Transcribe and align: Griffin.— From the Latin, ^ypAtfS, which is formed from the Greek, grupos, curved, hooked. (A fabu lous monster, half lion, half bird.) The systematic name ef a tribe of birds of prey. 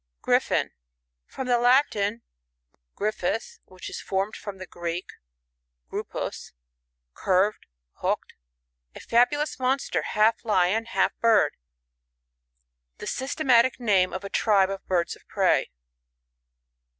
Griffin.— 0.23 0.71
From 1.31 1.45
the 1.45 1.59
Latin, 1.59 2.23
^ypAtfS, 2.97 3.59
which 3.65 3.87
is 3.87 4.01
formed 4.01 4.35
from 4.35 4.57
the 4.57 4.65
Greek, 4.65 5.11
grupos, 5.91 6.53
curved, 7.13 7.67
hooked. 7.97 8.33
(A 8.95 8.99
fabu 8.99 9.33
lous 9.33 9.59
monster, 9.59 10.01
half 10.01 10.43
lion, 10.43 10.85
half 10.85 11.15
bird.) 11.19 11.55
The 12.97 13.05
systematic 13.05 13.79
name 13.79 14.11
ef 14.11 14.23
a 14.23 14.29
tribe 14.31 14.71
of 14.71 14.83
birds 14.87 15.15
of 15.15 15.27
prey. 15.27 15.69